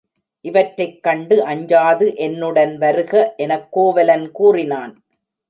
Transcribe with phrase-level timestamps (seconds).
[0.41, 3.33] இவற்றைக் கண்டு அஞ்சாது என்னுடன் வருக
[3.37, 5.03] எனக் கோவலன் கூறினான்.